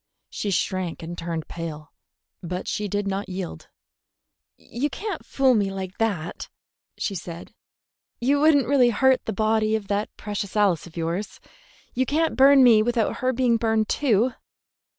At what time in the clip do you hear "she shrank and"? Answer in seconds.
0.31-1.15